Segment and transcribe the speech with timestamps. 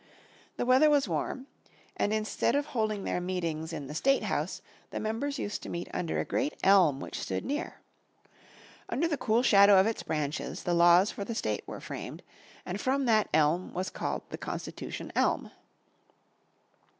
[0.57, 1.45] The weather was warm,
[1.95, 5.87] and instead of holding their meetings in the State House the members used to meet
[5.93, 7.75] under a great elm which stood near.
[8.89, 12.23] Under the cool shadow of its branches the laws for the state were framed,
[12.65, 15.51] and from that the elm was called the Constitution Elm.